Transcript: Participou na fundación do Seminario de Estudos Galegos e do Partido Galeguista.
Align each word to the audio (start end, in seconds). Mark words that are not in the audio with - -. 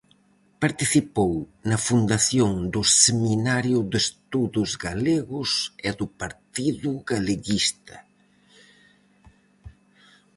Participou 0.63 1.35
na 1.69 1.77
fundación 1.87 2.51
do 2.73 2.81
Seminario 3.05 3.79
de 3.91 3.97
Estudos 4.05 4.69
Galegos 4.87 5.49
e 5.87 5.91
do 5.99 6.07
Partido 6.21 6.91
Galeguista. 7.11 7.95